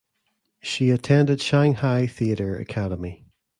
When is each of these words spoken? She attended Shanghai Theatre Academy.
She 0.61 0.89
attended 0.89 1.41
Shanghai 1.43 2.07
Theatre 2.07 2.57
Academy. 2.57 3.27